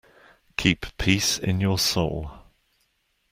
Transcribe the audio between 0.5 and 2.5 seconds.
Keep peace in your soul.